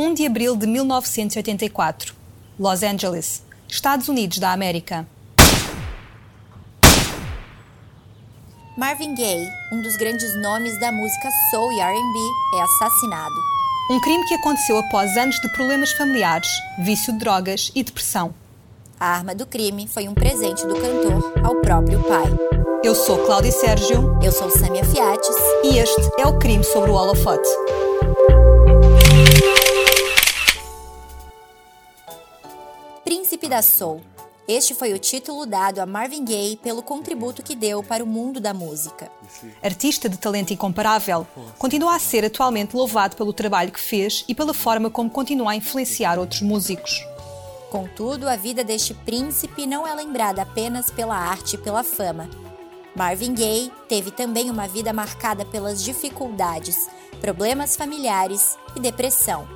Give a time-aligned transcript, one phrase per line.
[0.00, 2.14] 1 de abril de 1984.
[2.56, 5.04] Los Angeles, Estados Unidos da América.
[8.76, 13.34] Marvin Gaye, um dos grandes nomes da música soul e R&B, é assassinado.
[13.90, 18.32] Um crime que aconteceu após anos de problemas familiares, vício de drogas e depressão.
[19.00, 22.26] A arma do crime foi um presente do cantor ao próprio pai.
[22.84, 24.16] Eu sou Cláudia Sérgio.
[24.22, 25.36] Eu sou Samia Fiates.
[25.64, 27.48] E este é o Crime sobre o Holofote.
[33.48, 34.02] Da Soul.
[34.46, 38.40] Este foi o título dado a Marvin Gaye pelo contributo que deu para o mundo
[38.40, 39.10] da música.
[39.62, 41.26] Artista de talento incomparável,
[41.58, 45.56] continua a ser atualmente louvado pelo trabalho que fez e pela forma como continua a
[45.56, 47.02] influenciar outros músicos.
[47.70, 52.28] Contudo, a vida deste príncipe não é lembrada apenas pela arte e pela fama.
[52.94, 56.88] Marvin Gaye teve também uma vida marcada pelas dificuldades,
[57.20, 59.46] problemas familiares e depressão.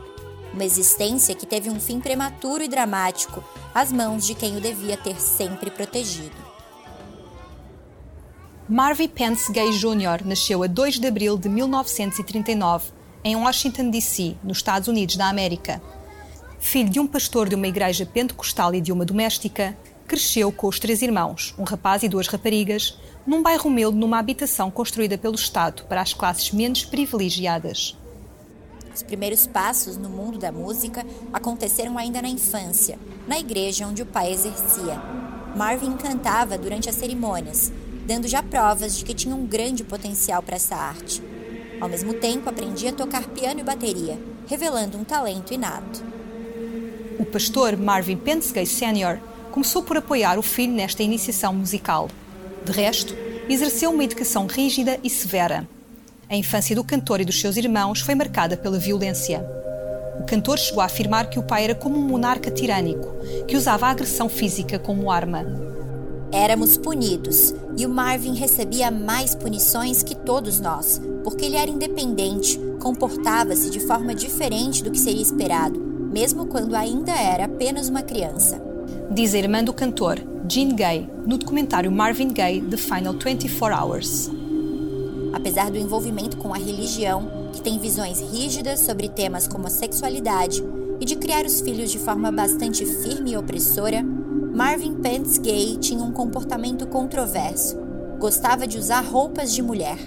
[0.52, 3.42] Uma existência que teve um fim prematuro e dramático
[3.74, 6.36] às mãos de quem o devia ter sempre protegido.
[8.68, 10.24] Marvin Pence Gay Jr.
[10.24, 12.90] nasceu a 2 de abril de 1939
[13.24, 15.80] em Washington, D.C., nos Estados Unidos da América.
[16.58, 19.76] Filho de um pastor de uma igreja pentecostal e de uma doméstica,
[20.06, 24.70] cresceu com os três irmãos, um rapaz e duas raparigas, num bairro humilde numa habitação
[24.70, 27.96] construída pelo Estado para as classes menos privilegiadas.
[28.94, 34.06] Os primeiros passos no mundo da música aconteceram ainda na infância, na igreja onde o
[34.06, 35.00] pai exercia.
[35.56, 37.72] Marvin cantava durante as cerimônias,
[38.06, 41.22] dando já provas de que tinha um grande potencial para essa arte.
[41.80, 46.04] Ao mesmo tempo, aprendia a tocar piano e bateria, revelando um talento inato.
[47.18, 49.18] O pastor Marvin Penske Sr.
[49.50, 52.10] começou por apoiar o filho nesta iniciação musical.
[52.64, 53.16] De resto,
[53.48, 55.66] exerceu uma educação rígida e severa.
[56.32, 59.46] A infância do cantor e dos seus irmãos foi marcada pela violência.
[60.18, 63.06] O cantor chegou a afirmar que o pai era como um monarca tirânico,
[63.46, 65.44] que usava a agressão física como arma.
[66.32, 72.58] Éramos punidos e o Marvin recebia mais punições que todos nós, porque ele era independente,
[72.80, 78.58] comportava-se de forma diferente do que seria esperado, mesmo quando ainda era apenas uma criança.
[79.10, 80.18] Diz a irmã do cantor,
[80.48, 84.41] Jean Gay, no documentário Marvin Gaye The Final 24 Hours
[85.32, 90.62] apesar do envolvimento com a religião, que tem visões rígidas sobre temas como a sexualidade
[91.00, 96.04] e de criar os filhos de forma bastante firme e opressora, Marvin Pence Gay tinha
[96.04, 97.76] um comportamento controverso.
[98.18, 99.98] Gostava de usar roupas de mulher.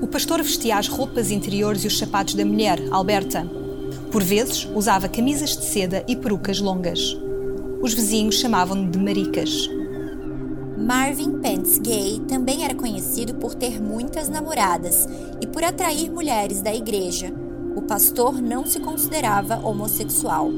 [0.00, 3.44] O pastor vestia as roupas interiores e os sapatos da mulher, Alberta.
[4.12, 7.16] Por vezes, usava camisas de seda e perucas longas.
[7.82, 9.68] Os vizinhos chamavam-no de maricas.
[10.80, 15.06] Marvin Pence Gay também era conhecido por ter muitas namoradas
[15.38, 17.30] e por atrair mulheres da igreja.
[17.76, 20.50] O pastor não se considerava homossexual.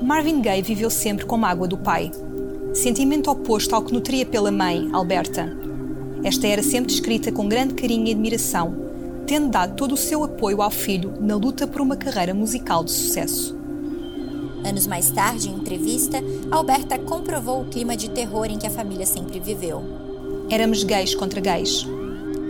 [0.00, 2.10] Marvin Gaye viveu sempre com mágoa do pai,
[2.72, 5.54] sentimento oposto ao que nutria pela mãe, Alberta.
[6.24, 8.74] Esta era sempre descrita com grande carinho e admiração,
[9.26, 12.90] tendo dado todo o seu apoio ao filho na luta por uma carreira musical de
[12.90, 13.59] sucesso.
[14.64, 16.18] Anos mais tarde, em entrevista,
[16.50, 19.82] Alberta comprovou o clima de terror em que a família sempre viveu.
[20.50, 21.86] Éramos gays contra gays.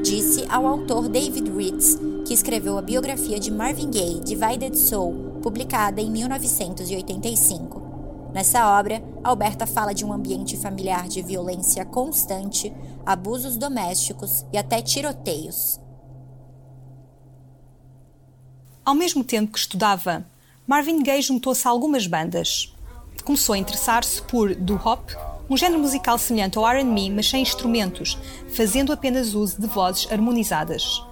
[0.02, 6.00] Disse ao autor David Ritz, que escreveu a biografia de Marvin Gaye, Divided Soul, publicada
[6.00, 7.80] em 1985.
[8.32, 12.72] Nessa obra, Alberta fala de um ambiente familiar de violência constante,
[13.04, 15.80] abusos domésticos e até tiroteios.
[18.84, 20.24] Ao mesmo tempo que estudava,
[20.70, 22.72] Marvin Gaye juntou-se a algumas bandas.
[23.24, 25.16] Começou a interessar-se por doo-wop,
[25.50, 28.16] um género musical semelhante ao R&B, mas sem instrumentos,
[28.54, 31.04] fazendo apenas uso de vozes harmonizadas.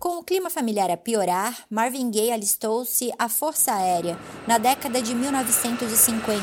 [0.00, 4.18] Com o clima familiar a piorar, Marvin Gaye alistou-se à Força Aérea
[4.48, 6.42] na década de 1950,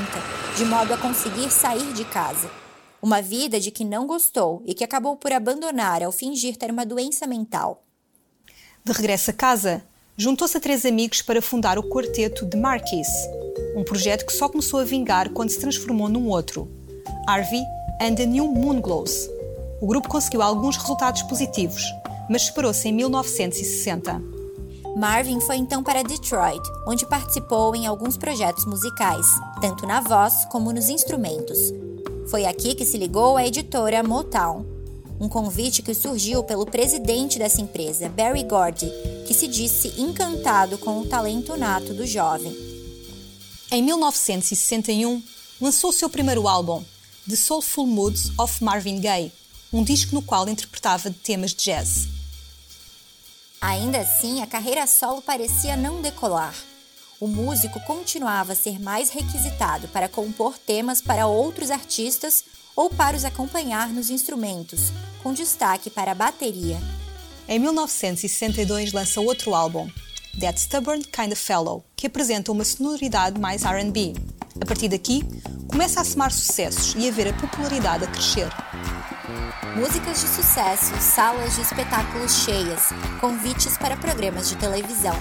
[0.56, 2.50] de modo a conseguir sair de casa.
[3.02, 6.86] Uma vida de que não gostou e que acabou por abandonar ao fingir ter uma
[6.86, 7.84] doença mental.
[8.82, 9.84] De regresso a casa,
[10.16, 13.08] juntou-se a três amigos para fundar o quarteto The Marquis,
[13.76, 16.70] um projeto que só começou a vingar quando se transformou num outro,
[17.28, 17.64] Harvey
[18.02, 19.30] and the New Moonglows.
[19.82, 21.84] O grupo conseguiu alguns resultados positivos,
[22.30, 24.22] mas separou-se em 1960.
[24.96, 29.26] Marvin foi então para Detroit, onde participou em alguns projetos musicais,
[29.60, 31.74] tanto na voz como nos instrumentos.
[32.30, 34.64] Foi aqui que se ligou à editora Motown,
[35.20, 38.92] um convite que surgiu pelo presidente dessa empresa, Barry Gordy,
[39.26, 42.56] que se disse encantado com o talento nato do jovem.
[43.72, 45.24] Em 1961,
[45.60, 46.84] lançou seu primeiro álbum,
[47.28, 49.32] The Soulful Moods of Marvin Gaye,
[49.72, 52.08] um disco no qual interpretava temas de jazz.
[53.62, 56.54] Ainda assim, a carreira solo parecia não decolar.
[57.20, 62.44] O músico continuava a ser mais requisitado para compor temas para outros artistas
[62.76, 64.92] ou para os acompanhar nos instrumentos,
[65.22, 66.80] com destaque para a bateria.
[67.48, 69.90] Em 1962 lança outro álbum,
[70.40, 74.14] That Stubborn Kind of Fellow, que apresenta uma sonoridade mais RB.
[74.62, 75.24] A partir daqui,
[75.68, 78.50] começa a somar sucessos e a ver a popularidade a crescer.
[79.76, 82.90] Músicas de sucesso, salas de espetáculos cheias,
[83.20, 85.18] convites para programas de televisão.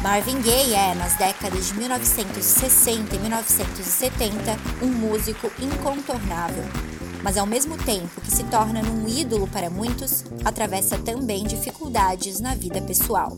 [0.00, 6.64] Marvin Gaye é, nas décadas de 1960 e 1970, um músico incontornável.
[7.26, 12.54] Mas ao mesmo tempo que se torna um ídolo para muitos, atravessa também dificuldades na
[12.54, 13.36] vida pessoal.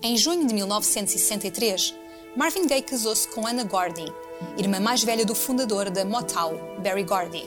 [0.00, 1.92] Em junho de 1963,
[2.36, 4.04] Marvin Gaye casou-se com Anna Gordy,
[4.56, 7.44] irmã mais velha do fundador da Motown, Barry Gordy.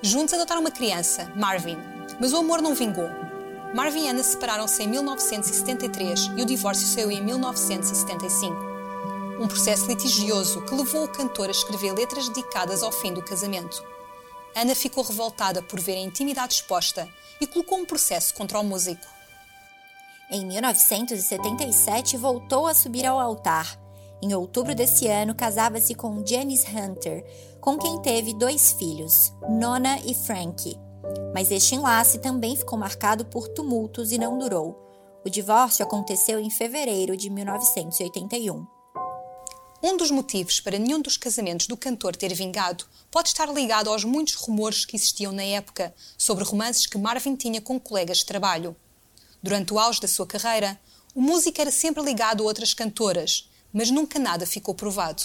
[0.00, 1.76] Juntos adotaram uma criança, Marvin,
[2.18, 3.10] mas o amor não vingou.
[3.74, 8.56] Marvin e Anna separaram-se em 1973 e o divórcio saiu em 1975.
[9.38, 13.84] Um processo litigioso que levou o cantor a escrever letras dedicadas ao fim do casamento.
[14.56, 17.06] Ana ficou revoltada por ver a intimidade exposta
[17.38, 19.06] e colocou um processo contra o músico.
[20.30, 23.78] Em 1977, voltou a subir ao altar.
[24.22, 27.22] Em outubro desse ano, casava-se com Janice Hunter,
[27.60, 30.74] com quem teve dois filhos, Nona e Frank.
[31.34, 34.82] Mas este enlace também ficou marcado por tumultos e não durou.
[35.22, 38.75] O divórcio aconteceu em fevereiro de 1981.
[39.88, 44.02] Um dos motivos para nenhum dos casamentos do cantor ter vingado pode estar ligado aos
[44.02, 48.74] muitos rumores que existiam na época sobre romances que Marvin tinha com colegas de trabalho.
[49.40, 50.76] Durante o auge da sua carreira,
[51.14, 55.22] o músico era sempre ligado a outras cantoras, mas nunca nada ficou provado.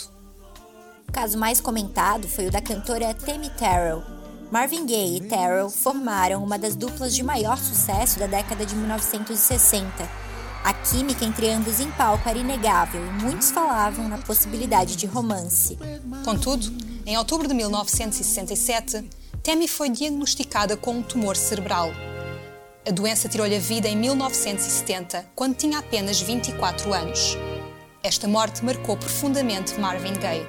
[1.09, 4.03] O caso mais comentado foi o da cantora Tammy Terrell.
[4.51, 10.20] Marvin Gaye e Terrell formaram uma das duplas de maior sucesso da década de 1960.
[10.63, 15.77] A química entre ambos em palco era inegável e muitos falavam na possibilidade de romance.
[16.23, 16.71] Contudo,
[17.05, 19.09] em outubro de 1967,
[19.43, 21.91] Tammy foi diagnosticada com um tumor cerebral
[22.83, 27.37] a doença tirou-lhe a vida em 1970, quando tinha apenas 24 anos.
[28.01, 30.47] Esta morte marcou profundamente Marvin Gaye.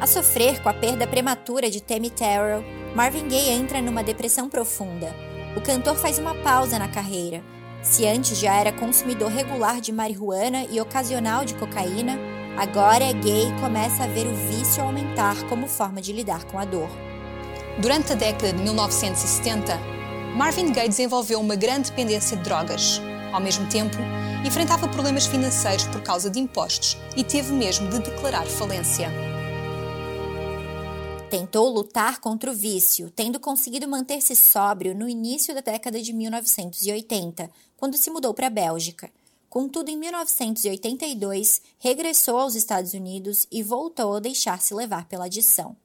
[0.00, 2.64] A sofrer com a perda prematura de Tammy Terrell,
[2.96, 5.14] Marvin Gaye entra numa depressão profunda.
[5.56, 7.44] O cantor faz uma pausa na carreira.
[7.84, 12.18] Se antes já era consumidor regular de marihuana e ocasional de cocaína,
[12.56, 16.58] agora é gay e começa a ver o vício aumentar como forma de lidar com
[16.58, 16.88] a dor.
[17.78, 19.78] Durante a década de 1970,
[20.34, 23.02] Marvin Gaye desenvolveu uma grande dependência de drogas.
[23.30, 23.98] Ao mesmo tempo,
[24.44, 29.12] enfrentava problemas financeiros por causa de impostos e teve mesmo de declarar falência.
[31.34, 37.50] Tentou lutar contra o vício, tendo conseguido manter-se sóbrio no início da década de 1980,
[37.76, 39.10] quando se mudou para a Bélgica.
[39.50, 45.76] Contudo, em 1982, regressou aos Estados Unidos e voltou a deixar-se levar pela adição.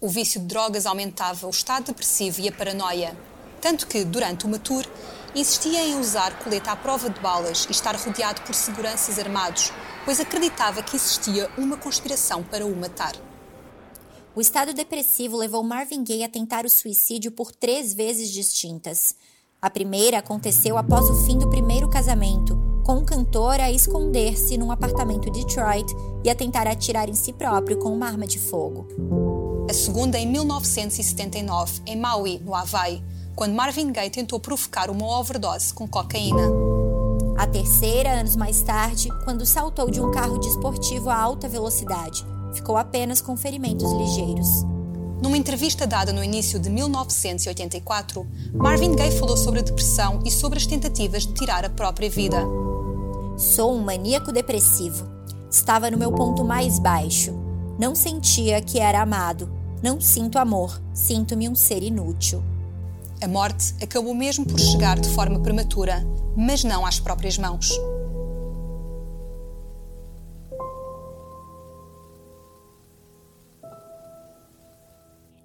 [0.00, 3.16] O vício de drogas aumentava o estado depressivo e a paranoia,
[3.60, 4.84] tanto que, durante uma tour,
[5.32, 9.72] insistia em usar colete à prova de balas e estar rodeado por seguranças armados,
[10.04, 13.14] pois acreditava que existia uma conspiração para o matar.
[14.36, 19.14] O estado depressivo levou Marvin Gaye a tentar o suicídio por três vezes distintas.
[19.62, 22.54] A primeira aconteceu após o fim do primeiro casamento,
[22.84, 25.90] com o cantor a esconder-se num apartamento de Detroit
[26.22, 28.86] e a tentar atirar em si próprio com uma arma de fogo.
[29.70, 33.02] A segunda em 1979, em Maui, no Havaí,
[33.34, 36.42] quando Marvin Gaye tentou provocar uma overdose com cocaína.
[37.38, 42.35] A terceira, anos mais tarde, quando saltou de um carro desportivo a alta velocidade.
[42.56, 44.64] Ficou apenas com ferimentos ligeiros.
[45.22, 50.58] Numa entrevista dada no início de 1984, Marvin Gaye falou sobre a depressão e sobre
[50.58, 52.38] as tentativas de tirar a própria vida.
[53.36, 55.06] Sou um maníaco depressivo.
[55.50, 57.34] Estava no meu ponto mais baixo.
[57.78, 59.52] Não sentia que era amado.
[59.82, 60.80] Não sinto amor.
[60.94, 62.42] Sinto-me um ser inútil.
[63.22, 67.70] A morte acabou mesmo por chegar de forma prematura, mas não às próprias mãos.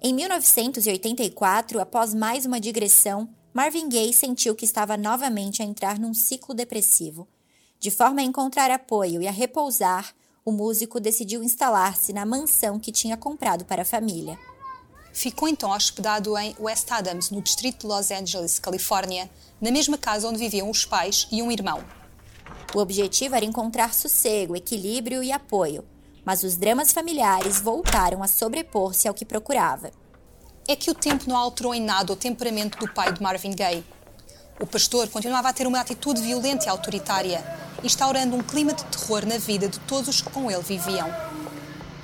[0.04, 6.12] Em 1984, após mais uma digressão, Marvin Gaye sentiu que estava novamente a entrar num
[6.12, 7.28] ciclo depressivo.
[7.78, 10.12] De forma a encontrar apoio e a repousar,
[10.44, 14.36] o músico decidiu instalar-se na mansão que tinha comprado para a família.
[15.12, 19.30] Ficou então hospedado em West Adams, no distrito de Los Angeles, Califórnia,
[19.60, 21.80] na mesma casa onde viviam os pais e um irmão.
[22.74, 25.84] O objetivo era encontrar sossego, equilíbrio e apoio,
[26.24, 29.90] mas os dramas familiares voltaram a sobrepor-se ao que procurava.
[30.68, 33.84] É que o tempo não alterou em nada o temperamento do pai de Marvin Gaye.
[34.60, 37.44] O pastor continuava a ter uma atitude violenta e autoritária,
[37.82, 41.08] instaurando um clima de terror na vida de todos os que com ele viviam.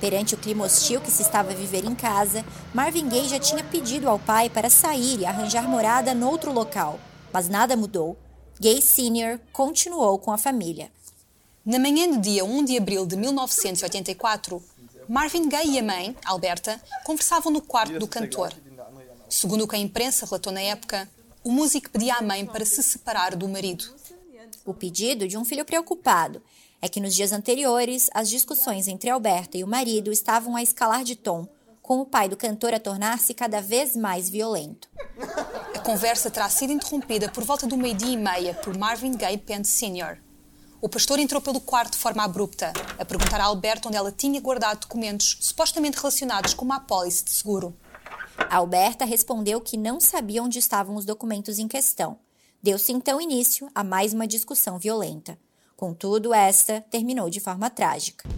[0.01, 3.63] Perante o clima hostil que se estava a viver em casa, Marvin Gaye já tinha
[3.63, 6.99] pedido ao pai para sair e arranjar morada noutro local,
[7.31, 8.17] mas nada mudou.
[8.59, 9.39] Gay Sr.
[9.53, 10.91] continuou com a família.
[11.69, 14.59] Na manhã do dia 1 de abril de 1984,
[15.07, 18.51] Marvin Gaye e a mãe, Alberta, conversavam no quarto do cantor.
[19.29, 21.07] Segundo o que a imprensa relatou na época,
[21.43, 23.85] o músico pedia à mãe para se separar do marido.
[24.65, 26.41] O pedido de um filho preocupado
[26.81, 31.03] é que nos dias anteriores, as discussões entre Alberta e o marido estavam a escalar
[31.03, 31.47] de tom,
[31.83, 34.89] com o pai do cantor a tornar-se cada vez mais violento.
[35.75, 39.69] A conversa terá sido interrompida por volta do meio-dia e meia por Marvin Gaye Pence
[39.69, 40.28] Sr.
[40.81, 44.39] O pastor entrou pelo quarto de forma abrupta, a perguntar a Alberta onde ela tinha
[44.39, 47.75] guardado documentos supostamente relacionados com uma apólice de seguro.
[48.49, 52.17] Alberta respondeu que não sabia onde estavam os documentos em questão.
[52.63, 55.37] Deu-se então início a mais uma discussão violenta.
[55.75, 58.29] Contudo, esta terminou de forma trágica.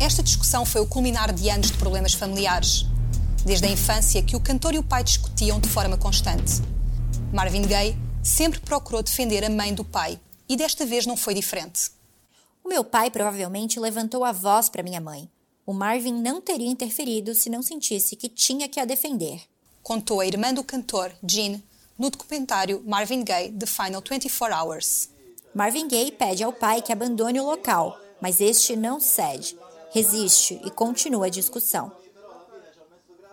[0.00, 2.86] Esta discussão foi o culminar de anos de problemas familiares.
[3.44, 6.62] Desde a infância que o cantor e o pai discutiam de forma constante.
[7.30, 10.18] Marvin Gaye sempre procurou defender a mãe do pai
[10.52, 11.90] e desta vez não foi diferente.
[12.62, 15.26] O meu pai provavelmente levantou a voz para minha mãe,
[15.64, 19.40] o Marvin não teria interferido se não sentisse que tinha que a defender.
[19.82, 21.58] Contou a irmã do cantor, Jean,
[21.98, 25.08] no documentário Marvin Gaye The Final 24 Hours.
[25.54, 29.56] Marvin Gaye pede ao pai que abandone o local, mas este não cede,
[29.90, 31.90] resiste e continua a discussão.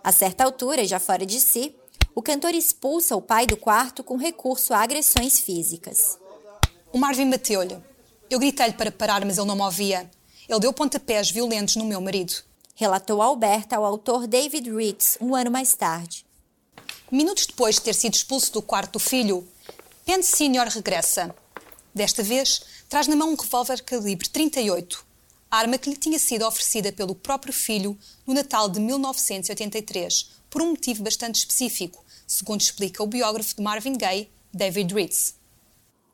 [0.01, 1.75] A certa altura, já fora de si,
[2.15, 6.17] o cantor expulsa o pai do quarto com recurso a agressões físicas.
[6.91, 7.77] O Marvin bateu-lhe.
[8.31, 10.09] Eu gritei-lhe para parar, mas ele não me ouvia.
[10.47, 12.33] Ele deu pontapés violentos no meu marido.
[12.73, 16.25] Relatou Alberta ao autor David Ritz um ano mais tarde.
[17.11, 19.47] Minutos depois de ter sido expulso do quarto do filho,
[20.03, 20.67] Pence Sr.
[20.73, 21.35] regressa.
[21.93, 25.05] Desta vez, traz na mão um revólver calibre 38,
[25.51, 30.71] arma que lhe tinha sido oferecida pelo próprio filho no Natal de 1983, por um
[30.71, 35.38] motivo bastante específico, segundo explica o biógrafo de Marvin Gaye, David Ritz.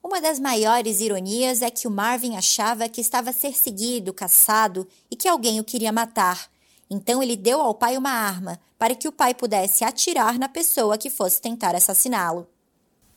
[0.05, 4.87] Uma das maiores ironias é que o Marvin achava que estava a ser seguido, caçado
[5.09, 6.47] e que alguém o queria matar.
[6.87, 10.95] Então ele deu ao pai uma arma para que o pai pudesse atirar na pessoa
[10.95, 12.47] que fosse tentar assassiná-lo.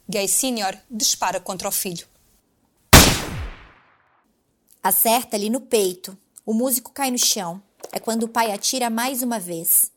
[0.08, 0.78] Gay Sr.
[0.90, 2.06] dispara contra o filho.
[4.82, 6.16] Acerta-lhe no peito.
[6.46, 7.62] O músico cai no chão.
[7.92, 9.92] É quando o pai atira mais uma vez.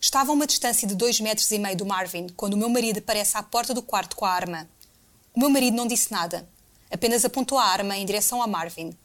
[0.00, 2.98] Estava a uma distância de dois metros e meio do Marvin quando o meu marido
[2.98, 4.68] aparece à porta do quarto com a arma.
[5.36, 6.48] O meu marido não disse nada,
[6.90, 8.96] apenas apontou a arma em direção a Marvin.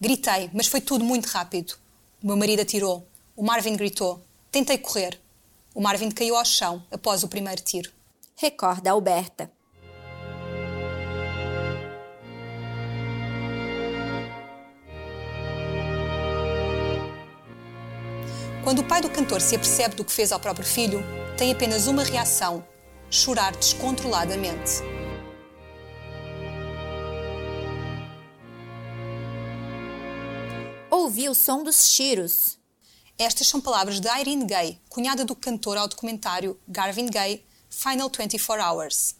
[0.00, 1.74] Gritei, mas foi tudo muito rápido.
[2.22, 3.04] O meu marido atirou.
[3.34, 4.22] O Marvin gritou.
[4.48, 5.20] Tentei correr.
[5.74, 7.90] O Marvin caiu ao chão após o primeiro tiro.
[8.36, 9.50] Recorda Alberta.
[18.62, 21.02] Quando o pai do cantor se apercebe do que fez ao próprio filho,
[21.36, 22.64] tem apenas uma reação:
[23.10, 24.91] chorar descontroladamente.
[31.12, 32.58] Ouvi o som dos tiros.
[33.18, 38.64] Estas são palavras de Irene Gay, cunhada do cantor ao documentário Garvin Gay, Final 24
[38.64, 39.14] Hours.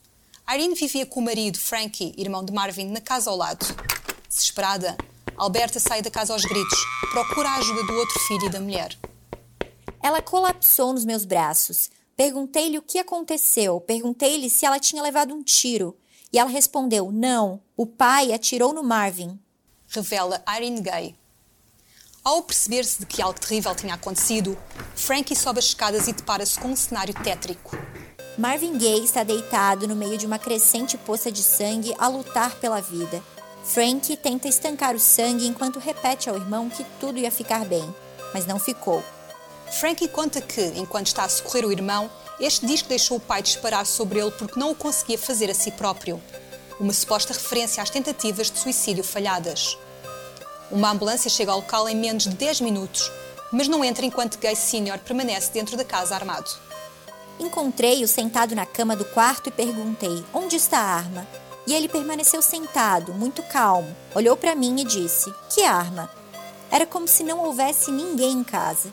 [0.50, 3.66] Irene vivia com o marido, Frankie, irmão de Marvin, na casa ao lado.
[4.26, 4.96] Desesperada,
[5.37, 6.78] Alberta sai da casa aos gritos,
[7.11, 8.99] procura a ajuda do outro filho e da mulher.
[10.02, 11.90] Ela colapsou nos meus braços.
[12.16, 15.94] Perguntei-lhe o que aconteceu, perguntei-lhe se ela tinha levado um tiro.
[16.32, 19.38] E ela respondeu: Não, o pai atirou no Marvin.
[19.88, 21.14] Revela Irene Gay,
[22.24, 24.56] ao perceber-se de que algo terrível tinha acontecido,
[24.94, 27.76] Frankie sobe as escadas e depara-se com um cenário tétrico.
[28.38, 32.80] Marvin Gaye está deitado no meio de uma crescente poça de sangue a lutar pela
[32.80, 33.22] vida.
[33.64, 37.94] Frank tenta estancar o sangue enquanto repete ao irmão que tudo ia ficar bem,
[38.32, 39.02] mas não ficou.
[39.70, 42.10] Frankie conta que, enquanto está a socorrer o irmão,
[42.40, 45.54] este diz que deixou o pai disparar sobre ele porque não o conseguia fazer a
[45.54, 46.20] si próprio.
[46.80, 49.76] Uma suposta referência às tentativas de suicídio falhadas.
[50.72, 53.12] Uma ambulância chega ao local em menos de 10 minutos,
[53.52, 54.98] mas não entra enquanto Gay Sr.
[55.04, 56.50] permanece dentro da casa armado.
[57.38, 61.28] Encontrei-o sentado na cama do quarto e perguntei: onde está a arma?
[61.66, 66.10] E ele permaneceu sentado, muito calmo, olhou para mim e disse: Que arma?
[66.70, 68.90] Era como se não houvesse ninguém em casa.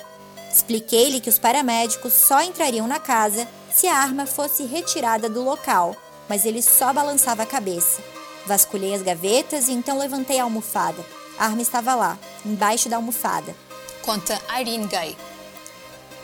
[0.52, 5.96] Expliquei-lhe que os paramédicos só entrariam na casa se a arma fosse retirada do local,
[6.28, 8.02] mas ele só balançava a cabeça.
[8.46, 11.19] Vasculhei as gavetas e então levantei a almofada.
[11.40, 13.56] A arma estava lá, embaixo da almofada.
[14.02, 15.18] Conta Irene Gay.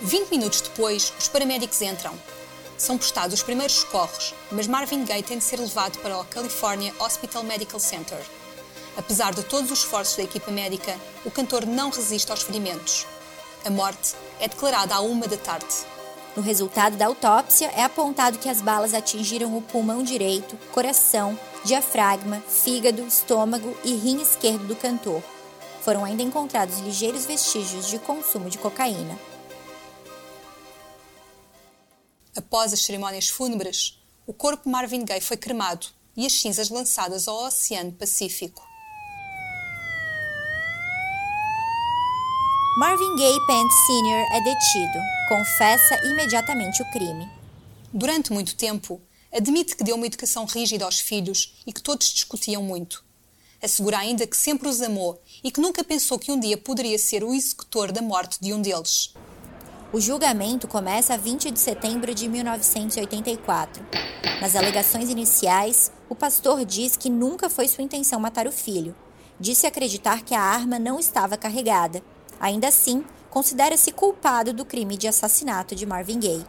[0.02, 2.14] 20 minutos depois, os paramédicos entram.
[2.78, 6.94] São prestados os primeiros socorros, mas Marvin Gaye tem de ser levado para o California
[7.00, 8.20] Hospital Medical Center.
[8.98, 13.08] Apesar de todos os esforços da equipa médica, o cantor não resiste aos ferimentos.
[13.64, 15.74] A morte é declarada à uma da tarde.
[16.36, 22.42] No resultado da autópsia, é apontado que as balas atingiram o pulmão direito, coração, diafragma,
[22.42, 25.22] fígado, estômago e rim esquerdo do cantor.
[25.82, 29.20] Foram ainda encontrados ligeiros vestígios de consumo de cocaína.
[32.38, 37.28] Após as cerimônias fúnebres, o corpo de Marvin Gaye foi cremado e as cinzas lançadas
[37.28, 38.64] ao Oceano Pacífico.
[42.78, 44.36] Marvin Gaye Pence Sr.
[44.36, 45.00] é detido.
[45.30, 47.28] Confessa imediatamente o crime.
[47.92, 49.02] Durante muito tempo,
[49.36, 53.04] admite que deu uma educação rígida aos filhos e que todos discutiam muito.
[53.62, 57.24] Assegura ainda que sempre os amou e que nunca pensou que um dia poderia ser
[57.24, 59.14] o executor da morte de um deles.
[59.92, 63.86] O julgamento começa a 20 de setembro de 1984.
[64.42, 68.96] Nas alegações iniciais, o pastor diz que nunca foi sua intenção matar o filho.
[69.40, 72.04] Disse acreditar que a arma não estava carregada
[72.40, 76.46] Ainda assim, considera-se culpado do crime de assassinato de Marvin Gaye.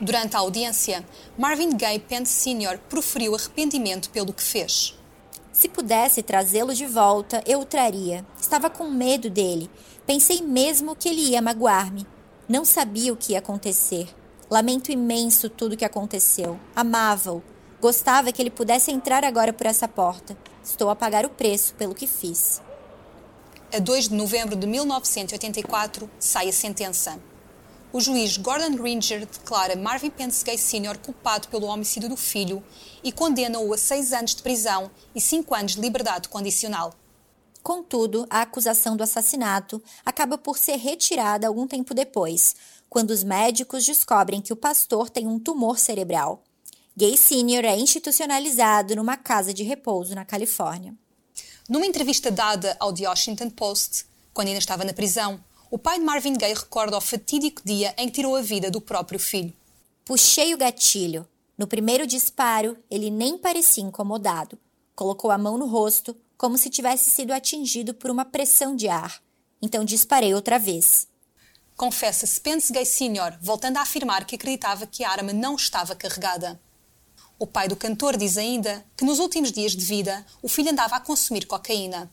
[0.00, 1.04] Durante a audiência,
[1.38, 2.78] Marvin Gaye Pence Sr.
[2.88, 4.98] proferiu arrependimento pelo que fez.
[5.52, 8.26] Se pudesse trazê-lo de volta, eu o traria.
[8.40, 9.70] Estava com medo dele.
[10.06, 12.06] Pensei mesmo que ele ia magoar-me.
[12.48, 14.08] Não sabia o que ia acontecer.
[14.50, 16.58] Lamento imenso tudo o que aconteceu.
[16.74, 17.42] Amava-o.
[17.80, 20.36] Gostava que ele pudesse entrar agora por essa porta.
[20.62, 22.60] Estou a pagar o preço pelo que fiz
[23.74, 27.18] a 2 de novembro de 1984, sai a sentença.
[27.94, 30.98] O juiz Gordon Ringer declara Marvin Pence Gay Sr.
[30.98, 32.60] culpado pelo homicídio do filho
[33.04, 36.92] e condena-o a seis anos de prisão e cinco anos de liberdade condicional.
[37.62, 42.56] Contudo, a acusação do assassinato acaba por ser retirada algum tempo depois,
[42.90, 46.42] quando os médicos descobrem que o pastor tem um tumor cerebral.
[46.96, 47.64] Gay Sr.
[47.64, 50.92] é institucionalizado numa casa de repouso na Califórnia.
[51.68, 55.38] Numa entrevista dada ao The Washington Post, quando ainda estava na prisão,
[55.74, 58.80] o pai de Marvin Gaye recorda o fatídico dia em que tirou a vida do
[58.80, 59.52] próprio filho.
[60.04, 61.26] Puxei o gatilho.
[61.58, 64.56] No primeiro disparo, ele nem parecia incomodado.
[64.94, 69.20] Colocou a mão no rosto, como se tivesse sido atingido por uma pressão de ar.
[69.60, 71.08] Então disparei outra vez.
[71.76, 76.60] Confessa Spence Gay Sr., voltando a afirmar que acreditava que a arma não estava carregada.
[77.36, 80.94] O pai do cantor diz ainda que nos últimos dias de vida o filho andava
[80.94, 82.08] a consumir cocaína.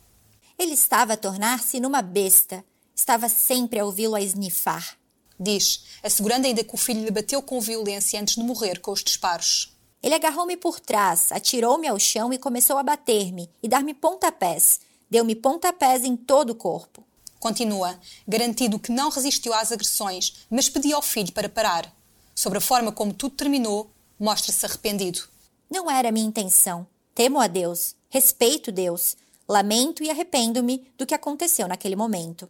[0.58, 2.66] Ele estava a tornar-se numa besta.
[3.02, 4.96] Estava sempre a ouvi-lo a esnifar.
[5.40, 9.04] Diz, assegurando ainda que o filho lhe bateu com violência antes de morrer com os
[9.04, 9.76] disparos.
[10.04, 14.82] Ele agarrou-me por trás, atirou-me ao chão e começou a bater-me e dar-me pontapés.
[15.10, 17.04] Deu-me pontapés em todo o corpo.
[17.40, 21.92] Continua, garantido que não resistiu às agressões, mas pediu ao filho para parar.
[22.36, 25.28] Sobre a forma como tudo terminou, mostra-se arrependido.
[25.72, 26.86] Não era minha intenção.
[27.16, 29.18] Temo a Deus, respeito Deus,
[29.50, 32.48] lamento e arrependo-me do que aconteceu naquele momento.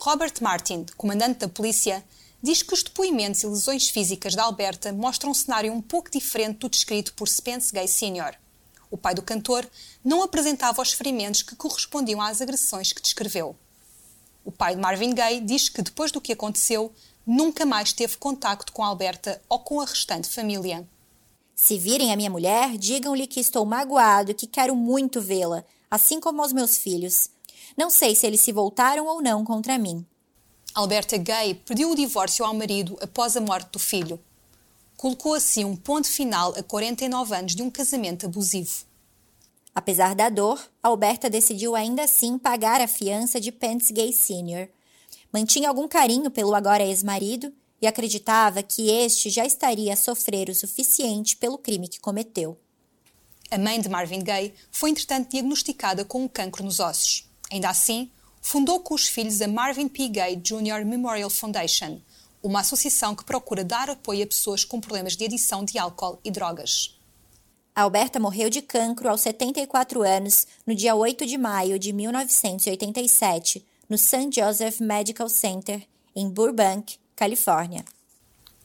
[0.00, 2.04] Robert Martin, comandante da polícia,
[2.40, 6.58] diz que os depoimentos e lesões físicas da Alberta mostram um cenário um pouco diferente
[6.58, 8.36] do descrito por Spence Gay Sr.
[8.92, 9.68] O pai do cantor
[10.04, 13.56] não apresentava os ferimentos que correspondiam às agressões que descreveu.
[14.44, 16.92] O pai de Marvin Gaye diz que depois do que aconteceu,
[17.26, 20.88] nunca mais teve contacto com Alberta ou com a restante família.
[21.56, 26.20] Se virem a minha mulher, digam-lhe que estou magoado e que quero muito vê-la, assim
[26.20, 27.30] como aos meus filhos.
[27.78, 30.04] Não sei se eles se voltaram ou não contra mim.
[30.74, 34.18] Alberta Gay pediu o divórcio ao marido após a morte do filho.
[34.96, 38.84] Colocou assim um ponto final a 49 anos de um casamento abusivo.
[39.72, 44.68] Apesar da dor, Alberta decidiu ainda assim pagar a fiança de Pence Gay Sr.
[45.32, 50.54] Mantinha algum carinho pelo agora ex-marido e acreditava que este já estaria a sofrer o
[50.54, 52.58] suficiente pelo crime que cometeu.
[53.52, 57.27] A mãe de Marvin Gaye foi, entretanto, diagnosticada com um cancro nos ossos.
[57.50, 60.08] Ainda assim, fundou com os filhos a Marvin P.
[60.08, 60.84] Gaye Jr.
[60.84, 62.00] Memorial Foundation,
[62.42, 66.30] uma associação que procura dar apoio a pessoas com problemas de adição de álcool e
[66.30, 66.98] drogas.
[67.74, 73.96] Alberta morreu de cancro aos 74 anos no dia 8 de maio de 1987, no
[73.96, 74.30] St.
[74.32, 77.84] Joseph Medical Center, em Burbank, Califórnia.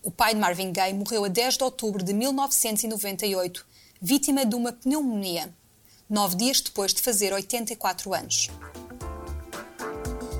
[0.01, 3.65] O pai de Marvin Gaye morreu a 10 de outubro de 1998,
[4.01, 5.53] vítima de uma pneumonia,
[6.13, 8.51] nove dias depois de fazer 84 anos.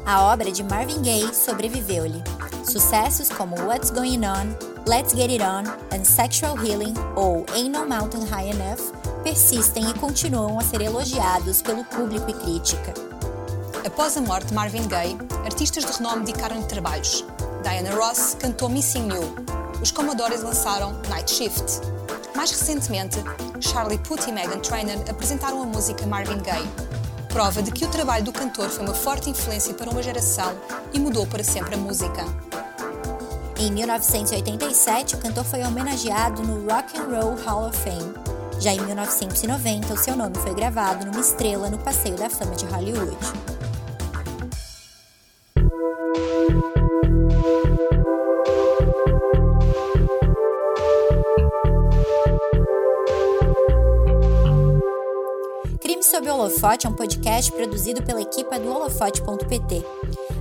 [0.06, 2.24] A obra de Marvin Gaye sobreviveu-lhe.
[2.64, 4.56] Sucessos como What's Going On,
[4.88, 9.94] Let's Get It On and Sexual Healing ou Ain't No Mountain High Enough persistem e
[9.96, 12.94] continuam a ser elogiados pelo público e crítica.
[13.84, 17.26] Após a morte de Marvin Gaye, artistas de renome dedicaram-lhe trabalhos,
[17.64, 19.36] Diana Ross cantou Missing You.
[19.82, 22.03] os Commodores lançaram Night Shift.
[22.36, 23.18] Mais recentemente,
[23.60, 26.68] Charlie Puth e Megan Trainor apresentaram a música Marvin Gaye,
[27.30, 30.56] prova de que o trabalho do cantor foi uma forte influência para uma geração
[30.92, 32.26] e mudou para sempre a música.
[33.58, 38.14] Em 1987, o cantor foi homenageado no Rock and Roll Hall of Fame.
[38.60, 42.66] Já em 1990, o seu nome foi gravado numa estrela no Passeio da Fama de
[42.66, 43.16] Hollywood.
[56.14, 59.84] Crime sob Holofote é um podcast produzido pela equipe do holofote.pt.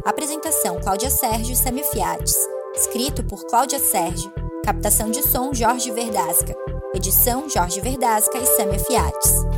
[0.05, 2.37] Apresentação: Cláudia Sérgio e Samia Fiates.
[2.75, 4.31] Escrito por Cláudia Sérgio.
[4.67, 6.55] Captação de som: Jorge Verdasca.
[6.95, 9.52] Edição: Jorge Verdasca e Samia Fiates.